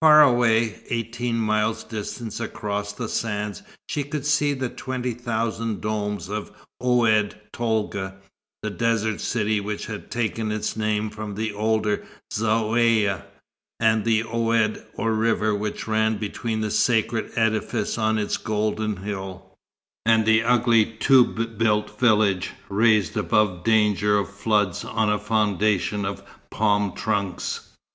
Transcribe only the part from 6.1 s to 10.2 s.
of Oued Tolga, the desert city which had